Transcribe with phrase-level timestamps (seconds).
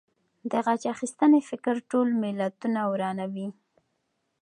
[0.51, 3.47] د غچ اخیستنې فکر ټول ملتونه ورانوي.